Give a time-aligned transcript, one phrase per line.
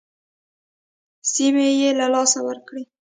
[1.31, 2.83] سیمې یې له لاسه ورکړې.